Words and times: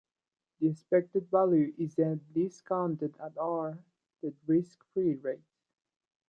The 0.59 0.67
expected 0.67 1.29
value 1.29 1.75
is 1.77 1.93
then 1.93 2.25
discounted 2.33 3.13
at 3.19 3.37
r, 3.37 3.77
the 4.23 4.33
risk-free 4.47 5.17
rate. 5.17 5.43